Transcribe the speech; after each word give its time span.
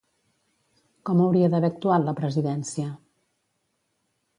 Com 1.11 1.21
hauria 1.25 1.51
d'haver 1.57 1.71
actuat 1.75 2.09
la 2.09 2.17
presidència? 2.23 2.91